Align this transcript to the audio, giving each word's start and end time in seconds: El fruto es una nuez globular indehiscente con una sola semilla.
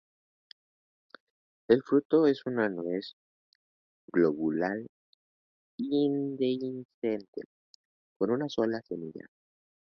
El 1.67 1.83
fruto 1.83 2.25
es 2.25 2.43
una 2.47 2.67
nuez 2.69 3.13
globular 4.11 4.79
indehiscente 5.77 7.41
con 8.17 8.31
una 8.31 8.49
sola 8.49 8.81
semilla. 8.81 9.27